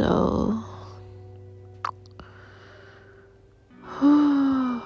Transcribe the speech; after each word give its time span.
So, 0.00 0.64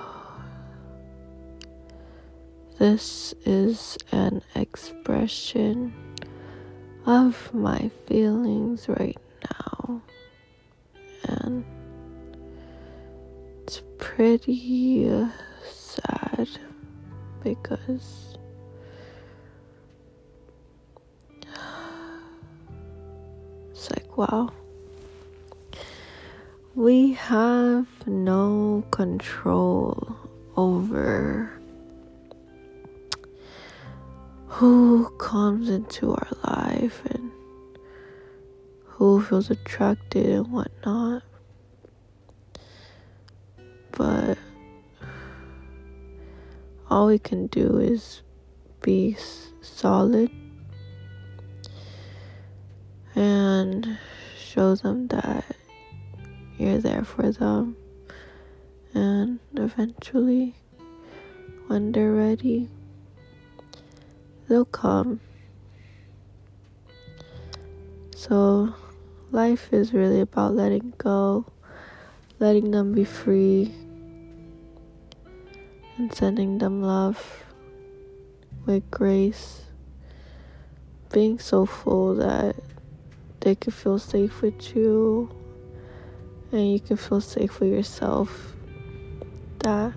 this 2.81 3.33
is 3.47 3.97
an 4.11 4.43
expression 4.57 5.95
of 7.07 7.55
my 7.55 7.93
feelings 8.09 8.89
right 8.89 9.17
now, 9.53 10.03
and 11.29 11.65
it's 13.63 13.83
pretty 13.99 15.09
uh, 15.09 15.29
sad 15.65 16.49
because 17.45 18.37
it's 23.71 23.91
like, 23.93 24.17
wow, 24.19 24.51
we 26.75 27.13
have 27.13 27.87
no 28.05 28.85
control 28.91 30.17
over 30.57 31.53
who 34.49 35.09
comes 35.19 35.69
into 35.69 36.11
our 36.13 36.29
life 36.43 37.01
and 37.11 37.31
who 38.85 39.23
feels 39.23 39.51
attracted 39.51 40.27
and 40.27 40.53
whatnot. 40.53 41.23
But 43.93 44.37
all 46.91 47.07
we 47.07 47.21
can 47.21 47.47
do 47.47 47.79
is 47.79 48.23
be 48.83 49.17
solid 49.61 50.29
and 53.15 53.97
show 54.37 54.75
them 54.75 55.07
that 55.09 55.45
you're 56.59 56.79
there 56.79 57.05
for 57.05 57.31
them. 57.31 57.77
And 58.95 59.41
eventually, 59.57 60.55
when 61.67 61.93
they're 61.93 62.13
ready, 62.13 62.69
they'll 64.49 64.65
come. 64.65 65.21
So, 68.15 68.73
life 69.33 69.73
is 69.73 69.93
really 69.93 70.21
about 70.21 70.55
letting 70.55 70.95
go, 70.97 71.45
letting 72.39 72.71
them 72.71 72.93
be 72.93 73.05
free, 73.05 73.75
and 75.99 76.15
sending 76.15 76.59
them 76.59 76.83
love 76.83 77.45
with 78.65 78.89
grace. 78.91 79.63
Being 81.13 81.39
so 81.39 81.67
full 81.67 82.15
that 82.17 82.57
they 83.41 83.55
can 83.55 83.73
feel 83.73 83.99
safe 83.99 84.41
with 84.41 84.75
you 84.75 85.31
and 86.55 86.73
you 86.73 86.79
can 86.79 86.97
feel 86.97 87.21
safe 87.21 87.59
with 87.59 87.69
yourself. 87.69 88.55
That 89.59 89.93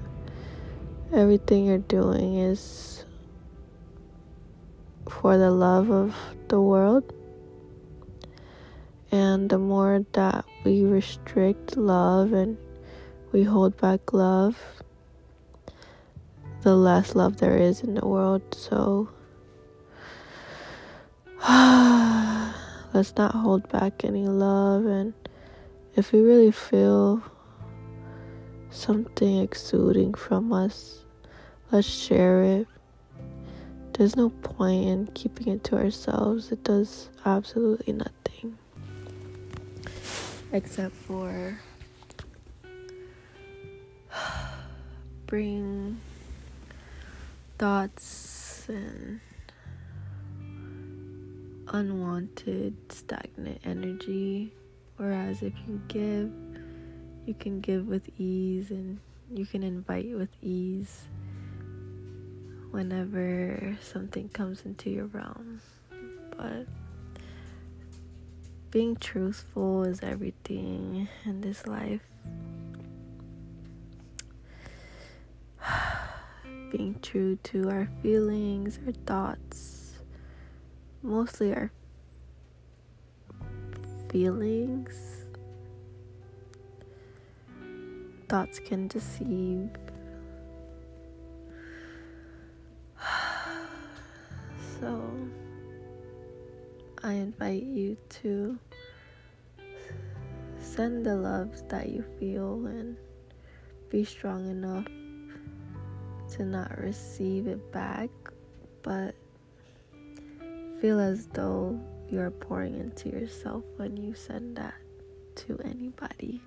everything 1.13 1.66
you're 1.66 1.78
doing 1.78 2.35
is 2.35 3.06
for 5.07 5.38
the 5.38 5.51
love 5.51 5.91
of 5.91 6.16
the 6.47 6.59
world. 6.59 7.13
And 9.12 9.50
the 9.50 9.59
more 9.59 10.03
that 10.13 10.46
we 10.66 10.81
restrict 10.81 11.78
love 11.78 12.34
and 12.34 12.57
we 13.31 13.44
hold 13.44 13.78
back 13.78 14.12
love, 14.12 14.57
the 16.63 16.75
less 16.75 17.13
love 17.13 17.38
there 17.38 17.57
is 17.57 17.81
in 17.81 17.94
the 17.94 18.06
world. 18.06 18.41
So 18.56 19.09
let's 22.94 23.16
not 23.16 23.35
hold 23.35 23.69
back 23.69 24.03
any 24.03 24.28
love. 24.28 24.85
And 24.88 25.13
if 25.97 26.13
we 26.13 26.22
really 26.22 26.52
feel 26.52 27.22
something 28.69 29.40
exuding 29.40 30.13
from 30.13 30.53
us, 30.53 31.03
let's 31.72 31.88
share 31.88 32.44
it 32.44 32.68
there's 33.97 34.16
no 34.16 34.30
point 34.30 34.88
in 34.88 35.08
keeping 35.16 35.47
it 35.47 35.63
to 35.63 35.75
ourselves. 35.75 36.52
It 36.52 36.63
does 36.63 37.09
absolutely 37.25 37.94
nothing. 37.94 38.56
Except 40.53 40.94
for 40.94 41.59
bring 45.25 46.00
thoughts 47.58 48.68
and 48.69 49.19
unwanted 51.69 52.75
stagnant 52.90 53.62
energy. 53.64 54.53
Whereas 54.97 55.44
if 55.44 55.53
you 55.68 55.80
give, 55.88 56.31
you 57.25 57.34
can 57.35 57.62
give 57.62 57.88
with 57.88 58.09
ease 58.18 58.72
and 58.72 59.00
you 59.31 59.46
can 59.46 59.62
invite 59.62 60.09
with 60.18 60.30
ease 60.41 61.03
whenever 62.72 63.78
something 63.81 64.30
comes 64.30 64.63
into 64.66 64.90
your 64.90 65.06
realm. 65.06 65.62
But 66.35 66.68
being 68.72 68.96
truthful 68.96 69.84
is 69.84 70.02
everything 70.02 71.08
in 71.25 71.41
this 71.41 71.68
life. 71.68 72.02
being 76.72 77.00
true 77.02 77.38
to 77.44 77.69
our 77.69 77.88
feelings, 78.02 78.79
our 78.85 78.91
thoughts, 78.91 79.94
mostly 81.02 81.53
our 81.53 81.72
feelings. 84.09 85.25
Thoughts 88.29 88.59
can 88.59 88.88
deceive 88.88 89.69
So 94.79 95.12
I 97.03 97.13
invite 97.13 97.63
you 97.63 97.96
to 98.22 98.59
send 100.59 101.06
the 101.06 101.16
loves 101.16 101.63
that 101.69 101.90
you 101.90 102.03
feel 102.19 102.66
and 102.67 102.97
be 103.90 104.03
strong 104.03 104.50
enough 104.50 104.85
to 106.34 106.44
not 106.44 106.78
receive 106.78 107.47
it 107.47 107.72
back, 107.72 108.09
but 108.84 109.16
feel 110.81 111.00
as 111.00 111.28
though 111.28 111.79
you're 112.09 112.31
pouring 112.31 112.78
into 112.79 113.09
yourself 113.09 113.63
when 113.75 113.97
you 113.97 114.13
send 114.13 114.57
that 114.57 114.75
to 115.35 115.59
anybody. 115.63 116.41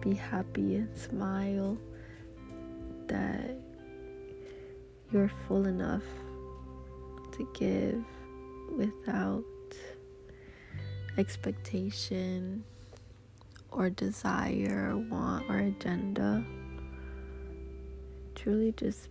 Be 0.00 0.14
happy 0.14 0.76
and 0.76 0.96
smile 0.96 1.78
that 3.06 3.56
you're 5.12 5.30
full 5.46 5.66
enough 5.66 6.02
to 7.32 7.48
give 7.54 8.04
without 8.76 9.44
expectation 11.18 12.64
or 13.70 13.90
desire 13.90 14.90
or 14.92 14.96
want 14.98 15.48
or 15.48 15.58
agenda. 15.58 16.44
Truly 18.34 18.72
just 18.76 19.08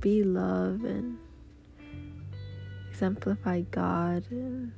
be 0.00 0.22
love 0.22 0.84
and 0.84 1.18
exemplify 2.90 3.62
God 3.70 4.24
and 4.30 4.72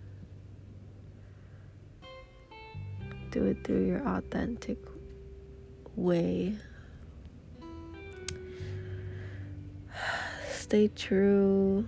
do 3.36 3.46
it 3.46 3.64
through 3.64 3.86
your 3.86 4.06
authentic 4.06 4.78
way. 5.96 6.54
Stay 10.52 10.88
true 10.88 11.86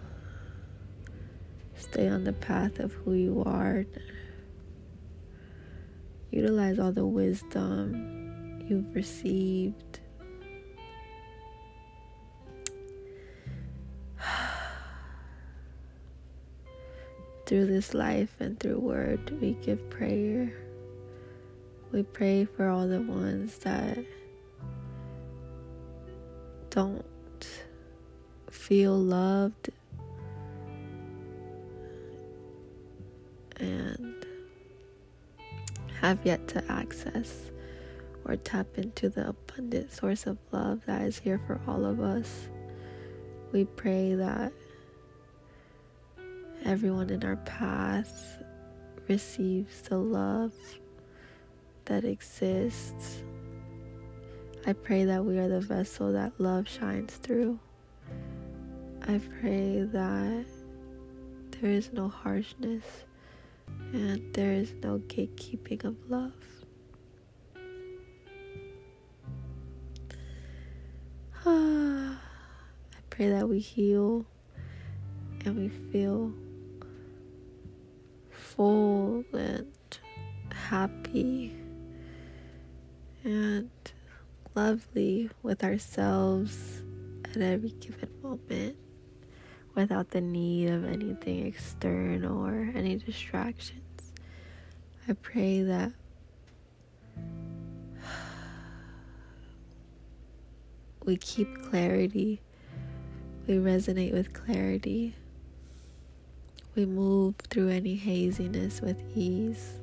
Stay 1.91 2.09
on 2.09 2.25
the 2.25 2.33
path 2.35 2.81
of 2.81 2.93
who 2.93 3.15
you 3.15 3.43
are. 3.47 3.87
Utilize 6.31 6.79
all 6.79 6.93
the 6.93 7.07
wisdom 7.07 8.63
you've 8.69 8.95
received. 8.95 10.01
through 17.47 17.67
this 17.67 17.95
life 17.95 18.35
and 18.39 18.61
through 18.61 18.81
word, 18.81 19.41
we 19.41 19.53
give 19.63 19.89
prayer. 19.89 20.53
We 21.91 22.03
pray 22.03 22.45
for 22.45 22.69
all 22.69 22.87
the 22.87 23.01
ones 23.01 23.57
that 23.59 23.99
don't 26.69 27.05
feel 28.51 28.95
loved 28.95 29.71
and 33.57 34.15
have 36.01 36.19
yet 36.25 36.47
to 36.49 36.63
access 36.71 37.51
or 38.27 38.37
tap 38.37 38.67
into 38.77 39.09
the 39.09 39.31
abundant 39.31 39.91
source 39.91 40.27
of 40.27 40.37
love 40.53 40.83
that 40.87 41.03
is 41.03 41.19
here 41.19 41.41
for 41.47 41.59
all 41.67 41.87
of 41.87 42.01
us. 42.01 42.49
We 43.53 43.65
pray 43.65 44.15
that 44.15 44.53
everyone 46.67 47.09
in 47.09 47.25
our 47.25 47.37
path 47.37 48.43
receives 49.09 49.81
the 49.83 49.97
love 49.97 50.53
that 51.89 52.05
exists. 52.05 53.23
I 54.67 54.75
pray 54.75 55.05
that 55.07 55.25
we 55.25 55.39
are 55.39 55.49
the 55.49 55.61
vessel 55.61 56.13
that 56.13 56.39
love 56.39 56.69
shines 56.69 57.15
through. 57.15 57.59
I 59.07 59.19
pray 59.41 59.89
that 59.93 60.45
there 61.51 61.71
is 61.71 61.91
no 61.95 62.09
harshness 62.09 62.85
and 63.95 64.23
there 64.35 64.53
is 64.53 64.75
no 64.83 64.99
gatekeeping 65.09 65.85
of 65.85 65.97
love. 66.11 66.33
I 71.47 72.17
pray 73.09 73.31
that 73.31 73.49
we 73.49 73.61
heal 73.61 74.27
and 75.47 75.57
we 75.57 75.69
feel 75.91 76.35
full 78.31 79.25
and 79.33 79.73
happy 80.53 81.57
and 83.25 83.71
lovely 84.55 85.31
with 85.43 85.63
ourselves 85.65 86.83
at 87.25 87.37
every 87.37 87.71
given 87.71 88.09
moment 88.23 88.77
without 89.75 90.11
the 90.11 90.21
need 90.21 90.69
of 90.69 90.85
anything 90.85 91.47
external 91.47 92.45
or 92.45 92.71
any 92.75 92.97
distractions. 92.97 94.13
I 95.09 95.13
pray 95.13 95.63
that 95.63 95.93
we 101.05 101.17
keep 101.17 101.63
clarity, 101.71 102.41
we 103.47 103.55
resonate 103.55 104.13
with 104.13 104.33
clarity, 104.33 105.15
we 106.75 106.85
move 106.85 107.37
through 107.51 107.69
any 107.69 107.95
haziness 107.95 108.81
with 108.81 109.01
ease. 109.17 109.81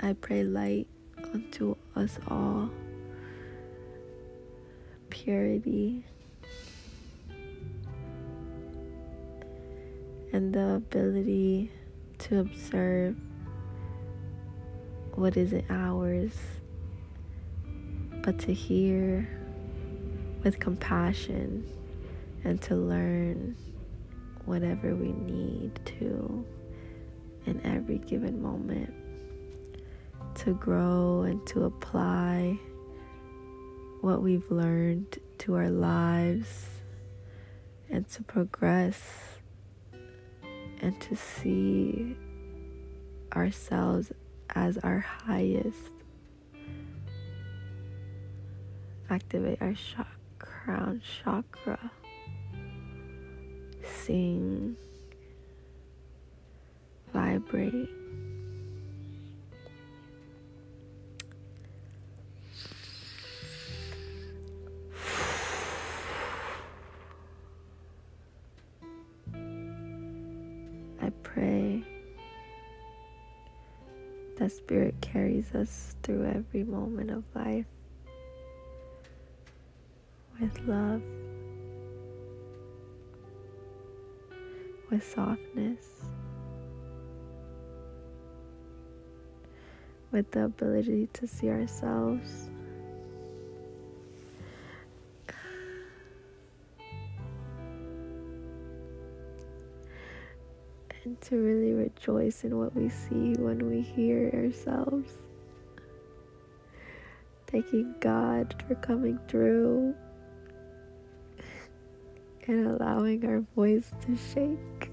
I 0.00 0.12
pray 0.12 0.44
light 0.44 0.86
unto 1.34 1.74
us 1.96 2.20
all. 2.28 2.70
Purity. 5.10 6.04
And 10.32 10.54
the 10.54 10.74
ability 10.74 11.72
to 12.18 12.38
observe 12.38 13.16
what 15.14 15.36
isn't 15.36 15.64
ours, 15.68 16.38
but 18.22 18.38
to 18.40 18.54
hear 18.54 19.28
with 20.44 20.60
compassion 20.60 21.68
and 22.44 22.62
to 22.62 22.76
learn 22.76 23.56
whatever 24.44 24.94
we 24.94 25.12
need 25.12 25.80
to 25.84 26.44
in 27.46 27.60
every 27.66 27.98
given 27.98 28.40
moment 28.40 28.94
to 30.38 30.54
grow 30.54 31.22
and 31.22 31.44
to 31.48 31.64
apply 31.64 32.56
what 34.00 34.22
we've 34.22 34.48
learned 34.50 35.18
to 35.38 35.54
our 35.54 35.68
lives 35.68 36.66
and 37.90 38.08
to 38.08 38.22
progress 38.22 39.38
and 40.80 41.00
to 41.00 41.16
see 41.16 42.16
ourselves 43.34 44.12
as 44.50 44.78
our 44.78 45.00
highest. 45.00 45.92
Activate 49.10 49.60
our 49.60 49.74
sh- 49.74 49.94
crown 50.38 51.02
chakra. 51.24 51.90
Sing. 53.82 54.76
Vibrate. 57.12 57.97
Spirit 74.48 74.94
carries 75.00 75.54
us 75.54 75.94
through 76.02 76.26
every 76.26 76.64
moment 76.64 77.10
of 77.10 77.24
life 77.34 77.66
with 80.40 80.58
love, 80.66 81.02
with 84.90 85.06
softness, 85.14 85.86
with 90.12 90.30
the 90.30 90.44
ability 90.44 91.08
to 91.12 91.26
see 91.26 91.48
ourselves 91.48 92.50
and 101.04 101.20
to 101.22 101.36
really 101.36 101.72
rejoice 101.72 102.44
in 102.44 102.58
what 102.58 102.74
we 102.74 102.88
see 102.88 103.34
when 103.34 103.70
we 103.70 103.80
hear 103.80 104.30
ourselves. 104.34 105.12
Thanking 107.46 107.94
God 108.00 108.62
for 108.66 108.74
coming 108.76 109.18
through 109.28 109.94
and 112.46 112.66
allowing 112.66 113.24
our 113.26 113.40
voice 113.54 113.90
to 114.06 114.16
shake. 114.16 114.90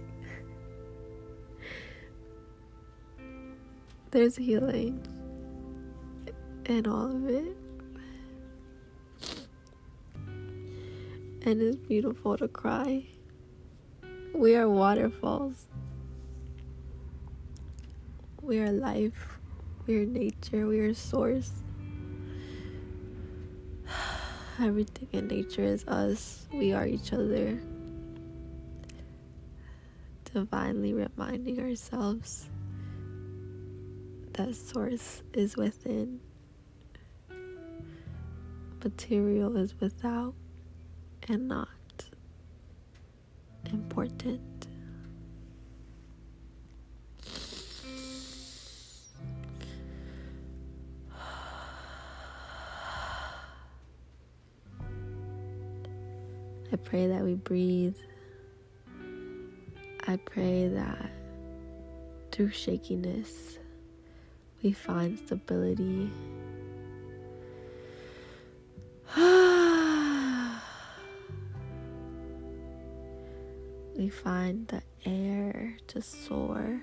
There's 4.11 4.37
healing 4.37 5.05
in 6.65 6.87
all 6.87 7.11
of 7.11 7.27
it. 7.27 7.57
And 11.41 11.61
it's 11.61 11.75
beautiful 11.75 12.37
to 12.37 12.47
cry. 12.47 13.05
We 14.33 14.55
are 14.55 14.67
waterfalls. 14.67 15.67
We 18.45 18.59
are 18.59 18.71
life. 18.71 19.39
We 19.87 20.03
are 20.03 20.05
nature. 20.05 20.67
We 20.67 20.79
are 20.81 20.93
source. 20.93 21.51
Everything 24.61 25.07
in 25.13 25.27
nature 25.27 25.63
is 25.63 25.83
us. 25.87 26.47
We 26.53 26.71
are 26.71 26.85
each 26.85 27.11
other. 27.11 27.59
Divinely 30.31 30.93
reminding 30.93 31.59
ourselves 31.59 32.47
that 34.33 34.53
source 34.53 35.23
is 35.33 35.57
within, 35.57 36.19
material 38.83 39.57
is 39.57 39.73
without, 39.79 40.35
and 41.27 41.47
not 41.47 41.69
important. 43.71 44.67
I 56.75 56.77
pray 56.77 57.07
that 57.07 57.23
we 57.23 57.35
breathe. 57.35 57.95
I 60.05 60.17
pray 60.17 60.67
that 60.67 61.09
through 62.33 62.51
shakiness, 62.51 63.59
we 64.61 64.73
find 64.73 65.17
stability. 65.17 66.11
we 73.95 74.09
find 74.09 74.67
the 74.67 74.81
air 75.05 75.77
to 75.87 76.01
soar. 76.01 76.81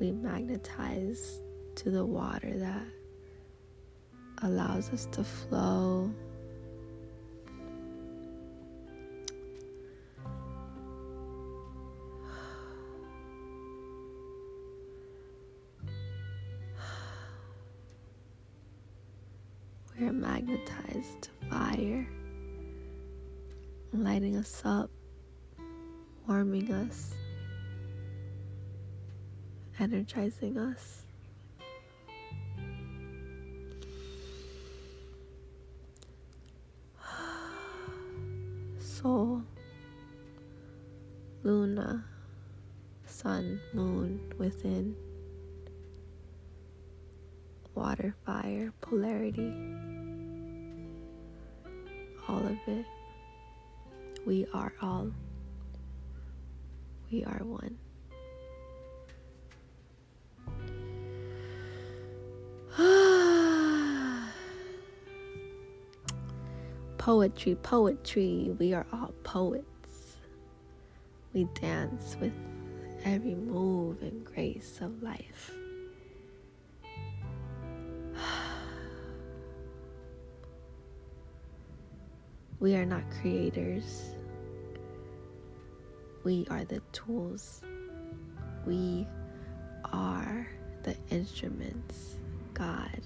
We 0.00 0.12
magnetize 0.12 1.42
to 1.74 1.90
the 1.90 2.06
water 2.06 2.56
that 2.56 2.86
allows 4.42 4.90
us 4.90 5.06
to 5.12 5.22
flow. 5.22 6.10
We 19.98 20.06
are 20.08 20.12
magnetized 20.12 21.22
to 21.22 21.30
fire, 21.48 22.08
lighting 23.92 24.36
us 24.36 24.62
up, 24.64 24.90
warming 26.26 26.72
us, 26.72 27.14
energizing 29.78 30.58
us. 30.58 31.02
Within 44.62 44.94
water, 47.74 48.14
fire, 48.24 48.72
polarity, 48.80 49.52
all 52.28 52.38
of 52.38 52.56
it. 52.66 52.86
We 54.26 54.46
are 54.54 54.72
all. 54.80 55.10
We 57.10 57.24
are 57.24 57.42
one. 57.42 57.76
poetry, 66.98 67.56
poetry. 67.56 68.54
We 68.58 68.74
are 68.74 68.86
all 68.92 69.12
poets. 69.24 69.66
We 71.32 71.48
dance 71.54 72.16
with 72.20 72.32
every 73.04 73.34
move 73.34 74.02
and 74.02 74.24
grace 74.24 74.80
of 74.80 75.02
life. 75.02 75.52
We 82.60 82.76
are 82.76 82.86
not 82.86 83.02
creators. 83.20 84.12
We 86.22 86.46
are 86.48 86.64
the 86.64 86.80
tools. 86.92 87.62
We 88.64 89.08
are 89.92 90.46
the 90.84 90.94
instruments 91.10 92.16
God 92.54 93.00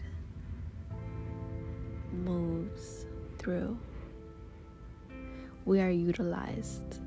moves 2.12 3.06
through. 3.38 3.78
We 5.64 5.80
are 5.80 5.90
utilized. 5.90 7.00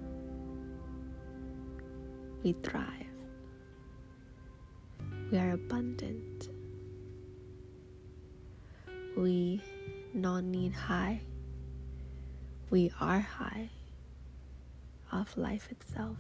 We 2.44 2.54
thrive. 2.54 2.86
We 5.32 5.38
are 5.38 5.52
abundant. 5.52 6.50
We 9.18 9.62
non 10.14 10.52
need 10.52 10.74
high 10.74 11.22
we 12.70 12.92
are 13.02 13.20
high 13.20 13.70
of 15.12 15.36
life 15.38 15.72
itself. 15.72 16.18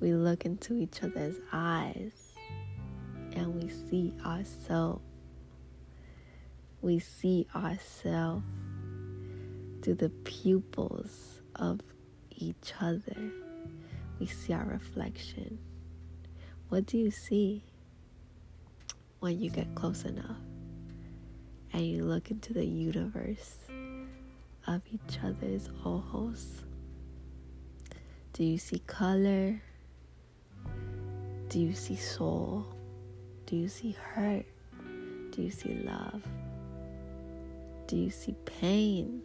We 0.00 0.12
look 0.12 0.44
into 0.44 0.74
each 0.76 1.04
other's 1.04 1.36
eyes 1.52 2.34
and 3.32 3.62
we 3.62 3.68
see 3.68 4.12
ourselves. 4.26 5.02
We 6.82 6.98
see 6.98 7.46
ourselves 7.54 8.44
through 9.82 9.94
the 9.94 10.08
pupils 10.08 11.42
of 11.54 11.80
each 12.42 12.72
other. 12.80 13.32
We 14.18 14.26
see 14.26 14.52
our 14.52 14.64
reflection. 14.64 15.58
What 16.68 16.86
do 16.86 16.98
you 16.98 17.10
see 17.10 17.62
when 19.20 19.40
you 19.40 19.50
get 19.50 19.74
close 19.74 20.04
enough? 20.04 20.36
and 21.72 21.86
you 21.86 22.04
look 22.04 22.30
into 22.30 22.52
the 22.52 22.64
universe 22.64 23.58
of 24.66 24.82
each 24.92 25.18
other's 25.22 25.68
ojos. 25.84 26.62
Do 28.32 28.44
you 28.44 28.58
see 28.58 28.80
color? 28.86 29.60
Do 31.48 31.58
you 31.58 31.74
see 31.74 31.96
soul? 31.96 32.66
Do 33.46 33.56
you 33.56 33.68
see 33.68 33.92
hurt? 33.92 34.46
Do 35.32 35.42
you 35.42 35.50
see 35.50 35.74
love? 35.84 36.22
Do 37.86 37.96
you 37.96 38.10
see 38.10 38.34
pain? 38.44 39.22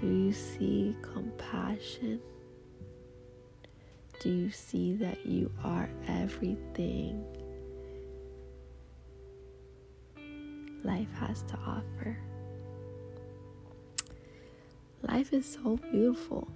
Do 0.00 0.06
you 0.06 0.32
see 0.32 0.96
compassion? 1.02 2.20
Do 4.20 4.30
you 4.30 4.50
see 4.50 4.94
that 4.94 5.26
you 5.26 5.50
are 5.64 5.88
everything 6.06 7.24
life 10.84 11.12
has 11.14 11.42
to 11.42 11.54
offer. 11.66 12.16
Life 15.02 15.32
is 15.32 15.46
so 15.46 15.76
beautiful. 15.92 16.48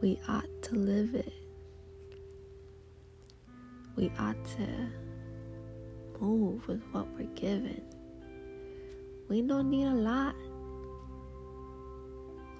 We 0.00 0.18
ought 0.28 0.62
to 0.62 0.74
live 0.74 1.14
it. 1.14 1.32
We 3.94 4.10
ought 4.18 4.42
to 4.56 4.68
move 6.20 6.66
with 6.66 6.82
what 6.92 7.06
we're 7.16 7.34
given. 7.34 7.82
We 9.28 9.42
don't 9.42 9.70
need 9.70 9.86
a 9.86 9.94
lot. 9.94 10.34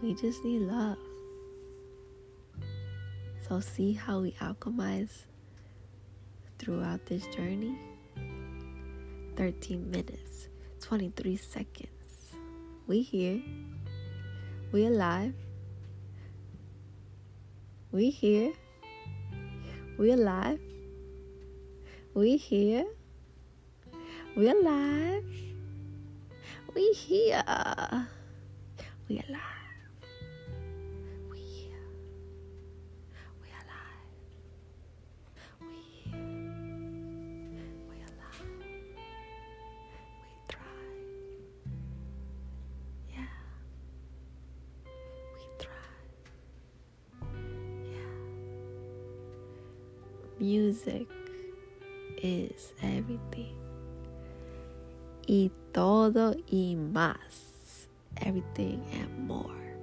We 0.07 0.15
just 0.15 0.45
need 0.45 0.61
love. 0.61 0.99
So, 3.49 3.59
see 3.59 3.93
how 3.93 4.21
we 4.21 4.31
alchemize 4.41 5.27
throughout 6.61 7.05
this 7.07 7.27
journey? 7.27 7.77
13 9.35 9.91
minutes, 9.91 10.47
23 10.81 11.37
seconds. 11.37 12.37
We 12.87 13.03
here. 13.03 13.43
We 14.71 14.87
alive. 14.87 15.35
We 17.91 18.11
here. 18.11 18.53
We 19.99 20.13
alive. 20.13 20.61
We 22.15 22.37
here. 22.37 22.87
We 24.37 24.51
alive. 24.51 25.25
We 26.77 26.93
here. 26.93 27.43
We 29.09 29.19
alive. 29.29 29.56
Music 50.38 51.09
is 52.23 52.73
everything. 52.83 53.57
Y 55.26 55.50
todo 55.73 56.35
y 56.47 56.76
más. 56.76 57.88
Everything 58.16 58.83
and 58.93 59.26
more. 59.26 59.76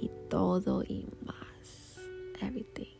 Y 0.00 0.10
todo 0.28 0.82
y 0.82 1.06
más. 1.24 1.98
Everything. 2.42 2.99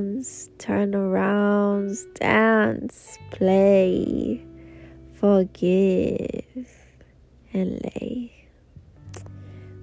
Downs, 0.00 0.48
turnarounds, 0.56 2.14
dance, 2.14 3.18
play, 3.30 4.42
forgive, 5.12 6.68
and 7.52 7.80
lay. 7.82 8.48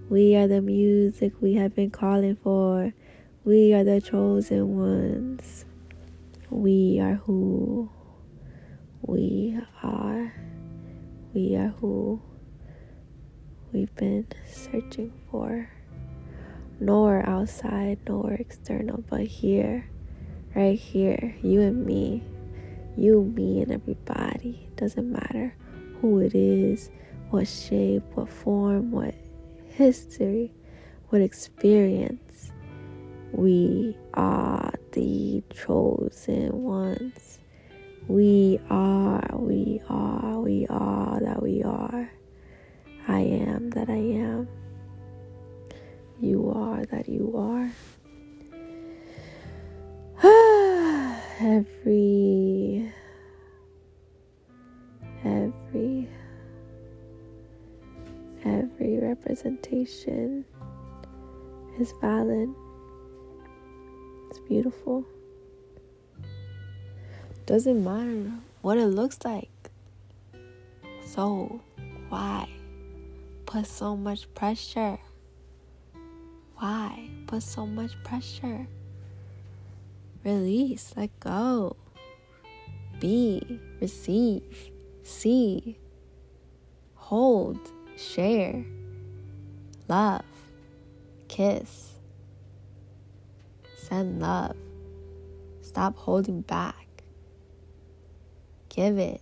We 0.09 0.35
are 0.35 0.47
the 0.47 0.61
music 0.61 1.33
we 1.39 1.53
have 1.55 1.75
been 1.75 1.91
calling 1.91 2.35
for. 2.35 2.93
We 3.43 3.73
are 3.73 3.83
the 3.83 4.01
chosen 4.01 4.75
ones. 4.75 5.65
We 6.49 6.99
are 6.99 7.15
who 7.15 7.89
we 9.01 9.59
are. 9.83 10.33
We 11.33 11.55
are 11.55 11.73
who 11.79 12.21
we've 13.71 13.93
been 13.95 14.25
searching 14.49 15.13
for. 15.29 15.69
nor 16.79 17.27
outside, 17.27 17.97
nor 18.07 18.33
external, 18.33 19.03
but 19.09 19.25
here, 19.25 19.89
right 20.57 20.79
here, 20.79 21.35
you 21.43 21.61
and 21.61 21.85
me, 21.85 22.23
you, 22.97 23.21
me, 23.35 23.61
and 23.61 23.71
everybody. 23.71 24.67
Doesn't 24.75 25.11
matter 25.11 25.53
who 26.01 26.19
it 26.19 26.33
is, 26.33 26.89
what 27.29 27.47
shape, 27.47 28.01
what 28.15 28.27
form, 28.27 28.91
what 28.91 29.13
history, 29.67 30.51
what 31.09 31.21
experience. 31.21 32.51
We 33.31 33.95
are 34.15 34.73
the 34.93 35.43
chosen 35.53 36.63
ones. 36.63 37.37
We 38.07 38.59
are, 38.71 39.29
we 39.33 39.79
are, 39.87 40.39
we 40.39 40.65
are 40.71 41.19
that 41.19 41.43
we 41.43 41.61
are. 41.61 42.09
I 43.07 43.19
am 43.19 43.69
that 43.71 43.89
I 43.89 43.93
am. 43.93 44.47
You 46.19 46.49
are 46.49 46.83
that 46.85 47.07
you 47.07 47.37
are. 47.37 47.69
Every, 51.57 52.93
every, 55.25 56.07
every 58.45 58.99
representation 58.99 60.45
is 61.79 61.91
valid. 61.99 62.49
It's 64.29 64.39
beautiful. 64.47 65.03
Doesn't 67.47 67.83
matter 67.83 68.31
what 68.61 68.77
it 68.77 68.87
looks 68.87 69.17
like. 69.25 69.49
So, 71.05 71.59
why 72.09 72.49
put 73.47 73.65
so 73.65 73.97
much 73.97 74.31
pressure? 74.35 74.99
Why 76.57 77.09
put 77.25 77.41
so 77.41 77.65
much 77.65 77.93
pressure? 78.03 78.67
Release, 80.27 80.93
let 80.97 81.17
go. 81.21 81.77
Be, 82.99 83.61
receive, 83.79 84.43
see, 85.01 85.79
hold, 86.95 87.57
share, 87.95 88.65
love, 89.87 90.25
kiss, 91.29 91.93
send 93.77 94.19
love. 94.19 94.57
Stop 95.61 95.95
holding 95.95 96.41
back. 96.41 96.87
Give 98.67 98.97
it. 98.97 99.21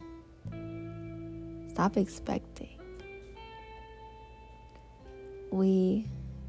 Stop 1.70 1.98
expecting. 1.98 2.80
We 5.52 6.08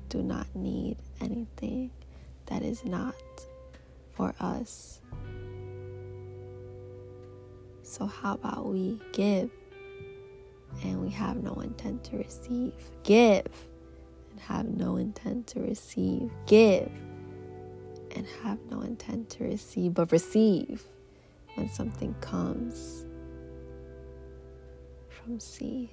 do 0.09 0.23
not 0.23 0.47
need 0.55 0.97
anything 1.21 1.91
that 2.47 2.63
is 2.63 2.87
not 2.87 3.15
for 4.17 4.35
us. 4.41 5.01
So, 7.83 8.07
how 8.07 8.35
about 8.35 8.67
we 8.67 8.99
give 9.13 9.51
and 10.83 11.01
we 11.01 11.11
have 11.11 11.37
no 11.43 11.55
intent 11.55 12.03
to 12.05 12.17
receive? 12.17 12.73
Give 13.05 13.47
and 14.31 14.41
have 14.41 14.67
no 14.67 14.97
intent 14.97 15.47
to 15.49 15.61
receive. 15.61 16.31
Give 16.47 16.91
and 18.15 18.27
have 18.43 18.59
no 18.71 18.81
intent 18.81 19.31
to 19.31 19.45
receive, 19.45 19.95
but 19.95 20.11
receive 20.11 20.83
when 21.55 21.69
something 21.69 22.15
comes 22.21 23.07
from 25.09 25.39
sea. 25.39 25.91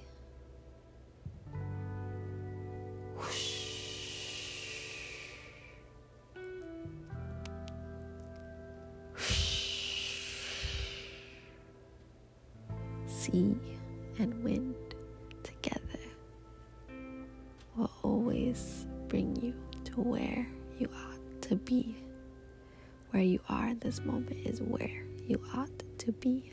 To 26.04 26.12
be. 26.12 26.52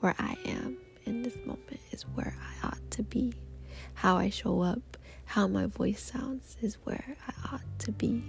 Where 0.00 0.14
I 0.18 0.36
am 0.44 0.76
in 1.04 1.22
this 1.22 1.36
moment 1.44 1.80
is 1.92 2.02
where 2.02 2.36
I 2.40 2.66
ought 2.66 2.90
to 2.92 3.02
be. 3.02 3.32
How 3.94 4.16
I 4.16 4.30
show 4.30 4.60
up, 4.60 4.96
how 5.24 5.46
my 5.46 5.66
voice 5.66 6.02
sounds 6.02 6.56
is 6.60 6.74
where 6.84 7.16
I 7.26 7.54
ought 7.54 7.78
to 7.80 7.92
be. 7.92 8.22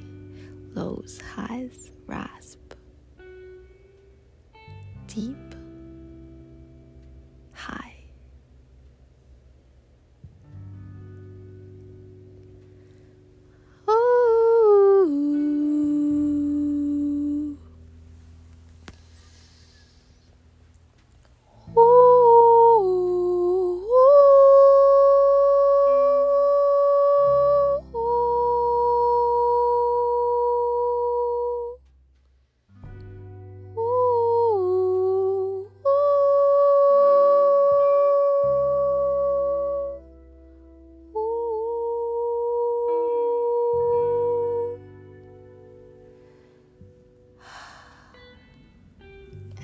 Lows, 0.73 1.19
highs, 1.35 1.91
rasp, 2.05 2.59
deep, 5.07 5.55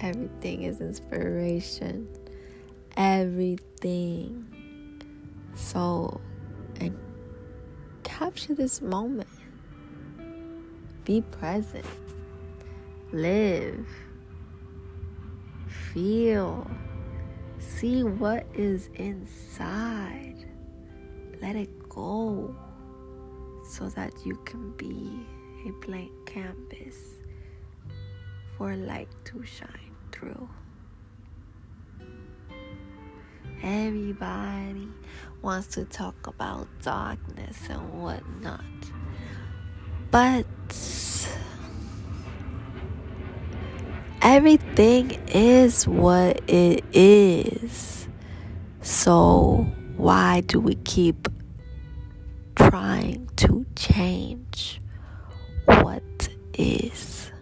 Everything 0.03 0.63
is 0.63 0.81
inspiration. 0.81 2.09
Everything. 2.97 4.45
So, 5.55 6.19
and 6.81 6.97
capture 8.03 8.53
this 8.53 8.81
moment. 8.81 9.29
Be 11.05 11.21
present. 11.21 11.85
Live. 13.13 13.87
Feel. 15.93 16.69
See 17.59 18.03
what 18.03 18.45
is 18.53 18.89
inside. 18.95 20.45
Let 21.41 21.55
it 21.55 21.87
go 21.87 22.53
so 23.65 23.87
that 23.87 24.11
you 24.25 24.35
can 24.43 24.71
be 24.71 25.25
a 25.65 25.85
blank 25.85 26.11
canvas 26.25 26.97
for 28.57 28.75
light 28.75 29.07
to 29.25 29.41
shine 29.45 29.82
through. 30.23 30.49
Everybody 33.61 34.89
wants 35.41 35.67
to 35.67 35.85
talk 35.85 36.27
about 36.27 36.67
darkness 36.81 37.57
and 37.69 37.93
whatnot. 37.93 38.61
But 40.11 40.45
everything 44.21 45.11
is 45.27 45.87
what 45.87 46.41
it 46.47 46.83
is. 46.93 48.07
So, 48.81 49.65
why 49.95 50.41
do 50.41 50.59
we 50.59 50.75
keep 50.75 51.27
trying 52.55 53.29
to 53.37 53.65
change 53.75 54.81
what 55.65 56.29
is? 56.53 57.32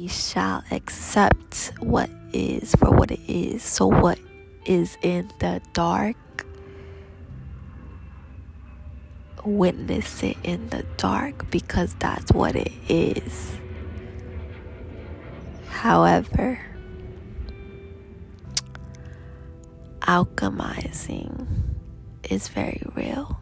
We 0.00 0.08
shall 0.08 0.64
accept 0.70 1.72
what 1.78 2.08
is 2.32 2.74
for 2.76 2.90
what 2.90 3.10
it 3.10 3.20
is. 3.28 3.62
So, 3.62 3.86
what 3.86 4.18
is 4.64 4.96
in 5.02 5.30
the 5.40 5.60
dark, 5.74 6.16
witness 9.44 10.22
it 10.22 10.38
in 10.42 10.70
the 10.70 10.84
dark 10.96 11.50
because 11.50 11.94
that's 11.98 12.32
what 12.32 12.56
it 12.56 12.72
is. 12.88 13.58
However, 15.68 16.58
alchemizing 20.00 21.46
is 22.30 22.48
very 22.48 22.82
real. 22.94 23.38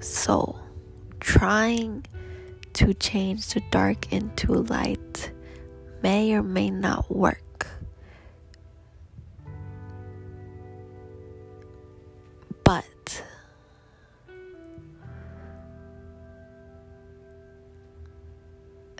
So, 0.00 0.58
trying 1.20 2.04
to 2.76 2.92
change 2.92 3.54
the 3.54 3.62
dark 3.70 4.12
into 4.12 4.52
light 4.52 5.32
may 6.02 6.34
or 6.34 6.42
may 6.42 6.68
not 6.68 7.10
work. 7.10 7.66
But 12.64 13.24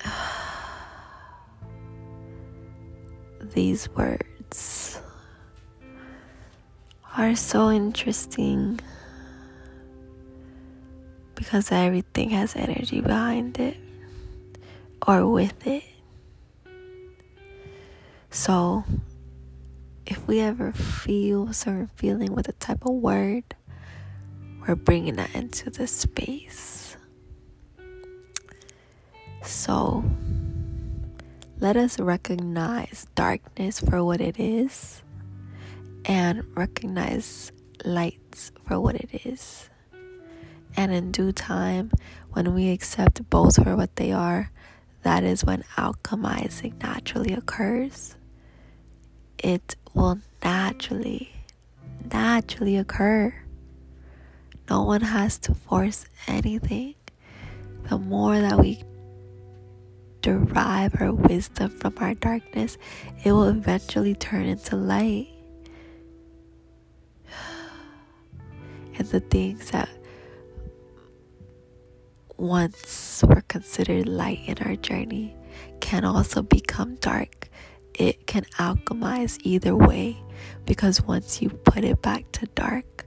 these 3.52 3.90
words 3.90 4.98
are 7.18 7.36
so 7.36 7.70
interesting 7.70 8.80
because 11.36 11.70
everything 11.70 12.30
has 12.30 12.56
energy 12.56 13.00
behind 13.00 13.60
it 13.60 13.76
or 15.06 15.28
with 15.28 15.66
it. 15.66 15.84
So, 18.30 18.84
if 20.04 20.26
we 20.26 20.40
ever 20.40 20.72
feel 20.72 21.48
a 21.48 21.54
certain 21.54 21.90
feeling 21.94 22.34
with 22.34 22.48
a 22.48 22.52
type 22.52 22.84
of 22.84 22.94
word, 22.94 23.44
we're 24.66 24.74
bringing 24.74 25.14
that 25.16 25.34
into 25.34 25.70
the 25.70 25.86
space. 25.86 26.96
So, 29.42 30.04
let 31.60 31.76
us 31.76 32.00
recognize 32.00 33.06
darkness 33.14 33.78
for 33.78 34.02
what 34.02 34.20
it 34.20 34.38
is 34.38 35.02
and 36.04 36.44
recognize 36.56 37.52
lights 37.84 38.52
for 38.66 38.80
what 38.80 38.96
it 38.96 39.24
is. 39.24 39.70
And 40.76 40.92
in 40.92 41.10
due 41.10 41.32
time, 41.32 41.90
when 42.32 42.54
we 42.54 42.70
accept 42.70 43.28
both 43.30 43.62
for 43.62 43.74
what 43.76 43.96
they 43.96 44.12
are, 44.12 44.50
that 45.02 45.24
is 45.24 45.44
when 45.44 45.62
alchemizing 45.76 46.82
naturally 46.82 47.32
occurs. 47.32 48.16
It 49.38 49.76
will 49.94 50.18
naturally, 50.42 51.32
naturally 52.10 52.76
occur. 52.76 53.34
No 54.68 54.82
one 54.82 55.00
has 55.02 55.38
to 55.38 55.54
force 55.54 56.06
anything. 56.26 56.94
The 57.88 57.98
more 57.98 58.38
that 58.40 58.58
we 58.58 58.82
derive 60.22 61.00
our 61.00 61.12
wisdom 61.12 61.70
from 61.70 61.94
our 61.98 62.14
darkness, 62.14 62.76
it 63.24 63.30
will 63.30 63.48
eventually 63.48 64.14
turn 64.14 64.44
into 64.44 64.76
light. 64.76 65.28
And 68.98 69.06
the 69.08 69.20
things 69.20 69.70
that 69.70 69.88
once 72.36 73.24
were 73.26 73.42
considered 73.42 74.06
light 74.06 74.40
in 74.46 74.58
our 74.66 74.76
journey 74.76 75.34
can 75.80 76.04
also 76.04 76.42
become 76.42 76.96
dark. 76.96 77.48
It 77.94 78.26
can 78.26 78.44
alchemize 78.58 79.38
either 79.42 79.74
way 79.74 80.22
because 80.66 81.02
once 81.02 81.40
you 81.40 81.48
put 81.50 81.84
it 81.84 82.02
back 82.02 82.30
to 82.32 82.46
dark, 82.54 83.06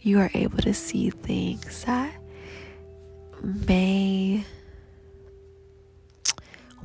you 0.00 0.20
are 0.20 0.30
able 0.34 0.58
to 0.58 0.72
see 0.72 1.10
things 1.10 1.84
that 1.84 2.14
may 3.42 4.44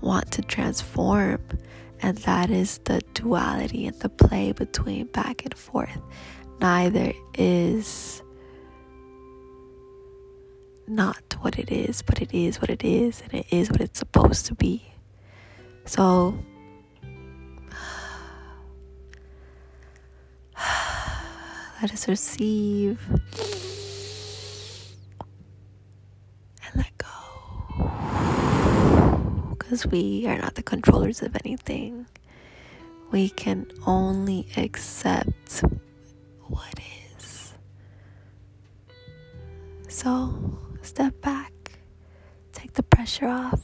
want 0.02 0.32
to 0.32 0.42
transform. 0.42 1.40
And 2.02 2.18
that 2.20 2.50
is 2.50 2.80
the 2.80 3.02
duality 3.14 3.86
and 3.86 4.00
the 4.00 4.10
play 4.10 4.52
between 4.52 5.06
back 5.08 5.46
and 5.46 5.54
forth. 5.54 6.02
Neither 6.60 7.14
is 7.36 8.21
not 10.88 11.36
what 11.42 11.58
it 11.60 11.72
is, 11.72 12.02
but 12.02 12.22
it 12.22 12.34
is 12.34 12.60
what 12.62 12.70
it 12.70 12.84
is, 12.84 13.22
and 13.22 13.34
it 13.34 13.46
is 13.52 13.70
what 13.72 13.82
it's 13.82 14.00
supposed 14.00 14.46
to 14.48 14.56
be. 14.56 14.94
So, 15.86 16.38
let 21.82 21.92
us 21.92 22.08
receive 22.08 23.00
and 26.64 26.76
let 26.76 26.98
go 26.98 27.08
because 29.58 29.86
we 29.88 30.26
are 30.28 30.38
not 30.38 30.56
the 30.56 30.64
controllers 30.64 31.22
of 31.22 31.36
anything. 31.44 32.06
We 33.12 33.30
can 33.30 33.68
only 33.86 34.48
accept 34.56 35.64
what 36.48 36.74
is. 37.18 37.54
So 39.90 40.58
step 40.82 41.20
back, 41.22 41.54
take 42.52 42.74
the 42.74 42.84
pressure 42.84 43.28
off. 43.28 43.62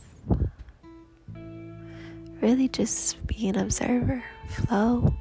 Really 2.41 2.67
just 2.67 3.25
be 3.25 3.47
an 3.47 3.57
observer, 3.57 4.23
flow. 4.47 5.15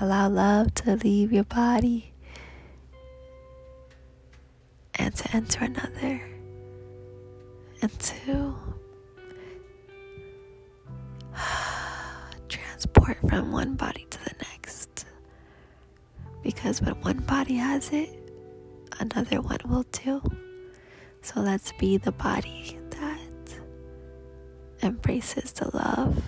Allow 0.00 0.28
love 0.30 0.74
to 0.74 0.96
leave 0.96 1.32
your 1.32 1.44
body 1.44 2.12
and 4.96 5.14
to 5.14 5.36
enter 5.36 5.64
another 5.64 6.22
and 7.80 7.98
to 8.00 8.54
transport 12.48 13.18
from 13.28 13.52
one 13.52 13.74
body 13.74 14.06
to 14.10 14.24
the 14.24 14.34
next. 14.50 15.06
Because 16.42 16.82
when 16.82 16.94
one 17.02 17.18
body 17.18 17.54
has 17.56 17.90
it, 17.92 18.21
another 19.02 19.40
one 19.40 19.58
will 19.66 19.84
too. 19.84 20.22
So 21.22 21.40
let's 21.40 21.72
be 21.72 21.96
the 21.96 22.12
body 22.12 22.78
that 22.90 23.58
embraces 24.82 25.52
the 25.52 25.76
love 25.76 26.22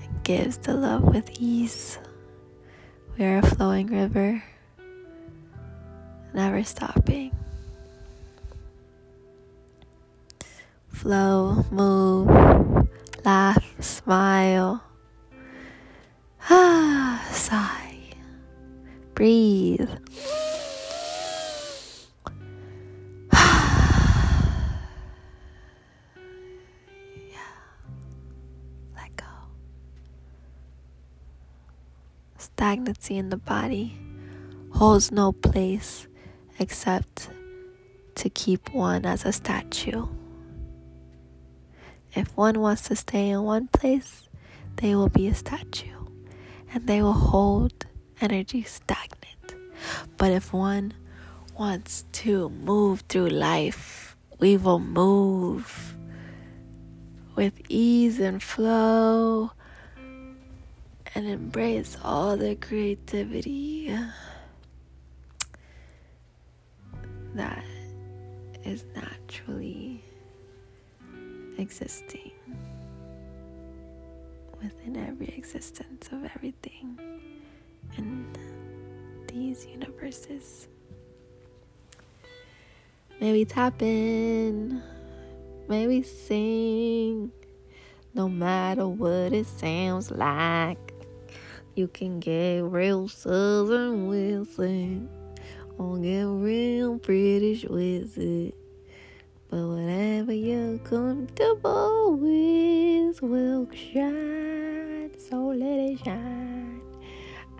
and 0.00 0.24
gives 0.24 0.56
the 0.58 0.74
love 0.74 1.02
with 1.04 1.30
ease. 1.38 1.98
We 3.18 3.24
are 3.26 3.38
a 3.38 3.46
flowing 3.46 3.88
river, 3.88 4.42
never 6.32 6.64
stopping. 6.64 7.32
Flow, 10.88 11.64
move, 11.70 12.28
laugh, 13.24 13.64
smile. 13.80 14.82
Ah, 16.48 17.22
sigh. 17.32 17.92
Breathe. 19.14 19.88
Stagnancy 32.86 33.16
in 33.18 33.30
the 33.30 33.36
body 33.36 33.98
holds 34.74 35.10
no 35.10 35.32
place 35.32 36.06
except 36.60 37.28
to 38.14 38.30
keep 38.30 38.72
one 38.72 39.04
as 39.04 39.24
a 39.24 39.32
statue. 39.32 40.06
If 42.14 42.36
one 42.36 42.60
wants 42.60 42.82
to 42.82 42.94
stay 42.94 43.30
in 43.30 43.42
one 43.42 43.66
place, 43.66 44.28
they 44.76 44.94
will 44.94 45.08
be 45.08 45.26
a 45.26 45.34
statue 45.34 45.98
and 46.72 46.86
they 46.86 47.02
will 47.02 47.12
hold 47.12 47.86
energy 48.20 48.62
stagnant. 48.62 49.56
But 50.16 50.30
if 50.30 50.52
one 50.52 50.94
wants 51.58 52.04
to 52.22 52.50
move 52.50 53.00
through 53.08 53.30
life, 53.30 54.16
we 54.38 54.56
will 54.56 54.78
move 54.78 55.96
with 57.34 57.60
ease 57.68 58.20
and 58.20 58.40
flow 58.40 59.50
and 61.16 61.26
embrace 61.26 61.96
all 62.04 62.36
the 62.36 62.54
creativity 62.56 63.90
that 67.34 67.64
is 68.66 68.84
naturally 68.94 70.04
existing 71.56 72.32
within 74.62 74.94
every 75.08 75.28
existence 75.28 76.06
of 76.12 76.22
everything 76.34 76.98
in 77.96 78.26
these 79.28 79.64
universes. 79.64 80.68
Maybe 83.22 83.46
tap 83.46 83.80
in, 83.80 84.82
maybe 85.66 86.02
sing, 86.02 87.32
no 88.12 88.28
matter 88.28 88.86
what 88.86 89.32
it 89.32 89.46
sounds 89.46 90.10
like. 90.10 90.85
You 91.76 91.88
can 91.88 92.20
get 92.20 92.64
real 92.64 93.06
southern 93.06 94.06
with 94.06 94.58
it, 94.58 95.02
or 95.76 95.98
get 95.98 96.24
real 96.24 96.94
British 96.94 97.66
with 97.66 98.16
it. 98.16 98.54
But 99.50 99.66
whatever 99.66 100.32
you're 100.32 100.78
comfortable 100.78 102.16
with 102.16 103.20
will 103.20 103.68
shine, 103.74 105.10
so 105.18 105.48
let 105.48 105.78
it 105.78 106.02
shine. 106.02 106.80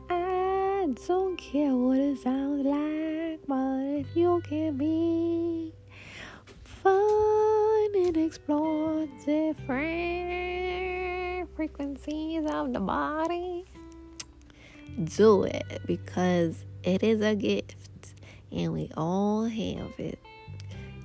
I 0.09 0.88
don't 1.07 1.37
care 1.37 1.76
what 1.76 1.98
it 1.98 2.18
sounds 2.18 2.64
like, 2.64 3.40
but 3.46 4.00
if 4.00 4.07
you 4.16 4.40
can 4.48 4.79
be 4.79 5.74
fun 6.64 7.94
and 7.94 8.16
explore 8.16 9.07
different 9.26 10.24
frequencies 11.55 12.46
of 12.50 12.72
the 12.72 12.81
body, 12.81 13.66
do 15.04 15.44
it 15.44 15.82
because 15.87 16.64
it 16.82 17.02
is 17.02 17.20
a 17.20 17.35
gift 17.35 18.14
and 18.50 18.72
we 18.72 18.90
all 18.96 19.44
have 19.44 19.92
it. 19.98 20.18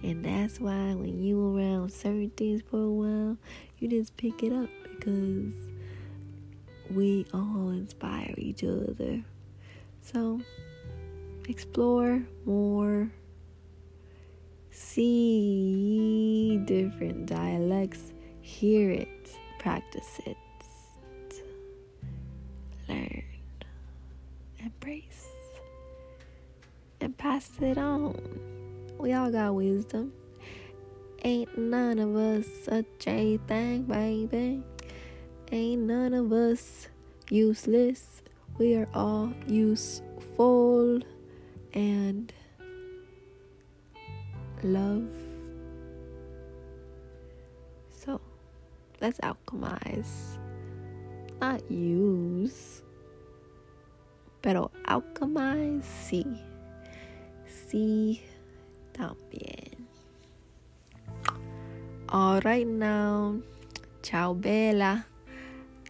And 0.03 0.25
that's 0.25 0.59
why 0.59 0.95
when 0.95 1.21
you 1.21 1.57
around 1.57 1.91
certain 1.91 2.31
things 2.31 2.61
for 2.69 2.81
a 2.81 2.89
while, 2.89 3.37
you 3.77 3.87
just 3.87 4.17
pick 4.17 4.41
it 4.41 4.51
up 4.51 4.69
because 4.83 5.53
we 6.89 7.25
all 7.33 7.69
inspire 7.69 8.33
each 8.37 8.63
other. 8.63 9.23
So 10.01 10.41
explore 11.47 12.23
more, 12.45 13.11
see 14.71 16.61
different 16.65 17.27
dialects, 17.27 18.13
hear 18.41 18.89
it, 18.89 19.29
practice 19.59 20.19
it, 20.25 20.37
embrace, 24.81 25.27
and 27.01 27.15
pass 27.17 27.51
it 27.61 27.77
on. 27.77 28.15
We 28.97 29.13
all 29.13 29.31
got 29.31 29.53
wisdom. 29.53 30.11
Ain't 31.23 31.55
none 31.55 31.99
of 31.99 32.15
us 32.15 32.47
a 32.67 32.83
J 32.97 33.37
thing, 33.47 33.83
baby. 33.83 34.63
Ain't 35.51 35.83
none 35.83 36.13
of 36.15 36.31
us 36.31 36.87
useless. 37.29 38.23
We 38.57 38.75
are 38.75 38.87
all 38.93 39.31
useful 39.45 41.01
and 41.73 42.33
love. 44.63 45.11
So 47.91 48.19
let's 48.99 49.19
alchemize, 49.19 50.37
not 51.39 51.69
use, 51.69 52.81
pero 54.41 54.71
alchemize, 54.85 55.83
sí. 56.09 56.25
Sí, 57.67 58.21
también. 58.91 59.87
All 62.09 62.41
right 62.41 62.67
now, 62.67 63.41
ciao 64.01 64.33
bella, 64.33 65.05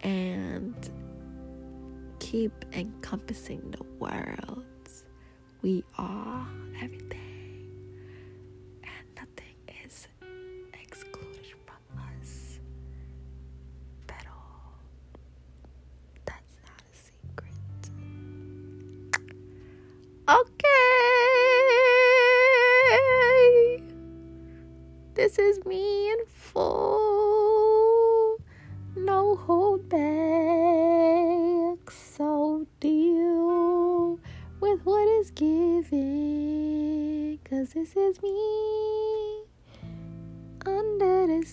and 0.04 0.76
keep 2.20 2.52
encompassing 2.74 3.72
the 3.72 3.84
world. 4.00 4.66
We 5.64 5.84
are 5.98 6.48
everything, 6.82 7.21
under 41.42 41.48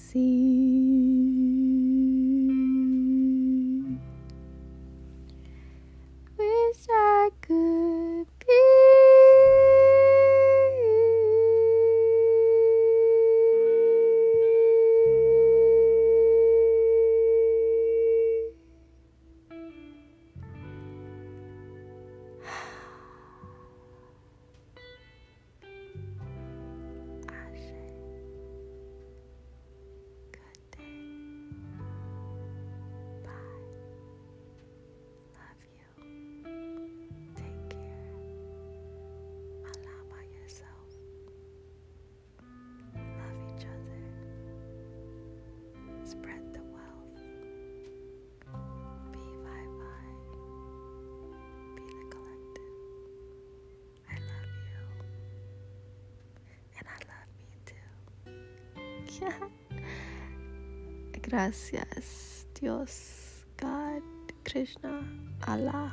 Gracias, 61.22 62.46
Dios, 62.58 63.44
God, 63.56 64.02
Krishna, 64.44 65.02
Allah. 65.46 65.92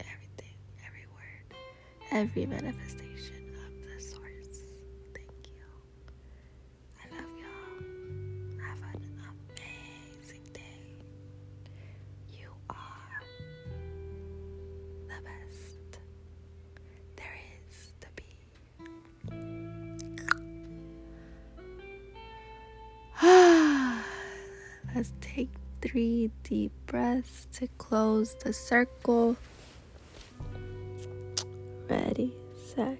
Everything, 0.00 0.56
every 0.86 1.06
word, 1.14 1.56
every 2.10 2.46
manifestation 2.46 3.01
to 27.62 27.68
close 27.78 28.34
the 28.42 28.52
circle. 28.52 29.36
Ready, 31.88 32.34
set, 32.74 32.98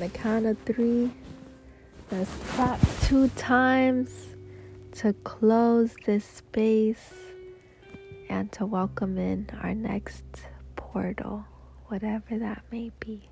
on 0.00 0.08
the 0.08 0.18
count 0.18 0.46
of 0.46 0.58
three, 0.60 1.10
let's 2.10 2.30
clap 2.48 2.80
two 3.02 3.28
times 3.30 4.34
to 4.92 5.12
close 5.24 5.94
this 6.06 6.24
space 6.24 7.12
and 8.30 8.50
to 8.50 8.64
welcome 8.64 9.18
in 9.18 9.46
our 9.62 9.74
next 9.74 10.24
portal, 10.74 11.44
whatever 11.88 12.38
that 12.38 12.62
may 12.72 12.90
be. 12.98 13.28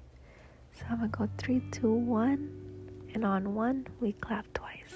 So, 0.78 0.84
I'm 0.90 0.98
gonna 0.98 1.08
go 1.08 1.28
three, 1.38 1.62
two, 1.70 1.90
one, 1.90 2.50
and 3.14 3.24
on 3.24 3.54
one, 3.54 3.86
we 4.00 4.12
clap 4.12 4.46
twice. 4.52 4.94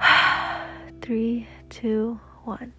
three, 1.02 1.46
two, 1.68 2.18
one. 2.44 2.72